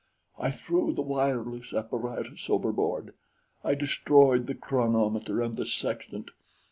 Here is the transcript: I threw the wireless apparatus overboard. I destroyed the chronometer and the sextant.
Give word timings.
I 0.39 0.49
threw 0.49 0.93
the 0.93 1.03
wireless 1.03 1.75
apparatus 1.75 2.49
overboard. 2.49 3.13
I 3.63 3.75
destroyed 3.75 4.47
the 4.47 4.55
chronometer 4.55 5.43
and 5.43 5.55
the 5.55 5.65
sextant. 5.67 6.31